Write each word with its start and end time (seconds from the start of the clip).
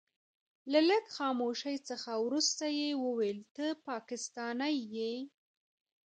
له 0.71 0.79
لږ 0.89 1.03
خاموشۍ 1.17 1.77
څخه 1.89 2.11
وروسته 2.25 2.65
يې 2.79 2.89
وويل 3.03 3.39
ته 3.55 3.65
پاکستانی 3.87 4.75
يې. 4.95 5.13